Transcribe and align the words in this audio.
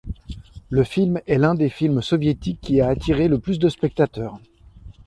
Le 0.71 0.83
film 0.83 1.21
est 1.27 1.37
l'un 1.37 1.53
des 1.53 1.69
films 1.69 2.01
soviétiques 2.01 2.59
qui 2.59 2.81
a 2.81 2.87
attiré 2.87 3.27
le 3.27 3.37
plus 3.37 3.59
de 3.59 3.69
spectateurs. 3.69 4.39